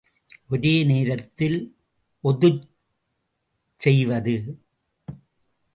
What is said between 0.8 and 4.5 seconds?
நேரத்தில் ஒதுச் செய்வது.